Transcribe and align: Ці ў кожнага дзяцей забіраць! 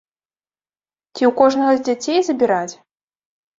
Ці 1.15 1.23
ў 1.29 1.31
кожнага 1.43 1.73
дзяцей 1.91 2.19
забіраць! 2.33 2.73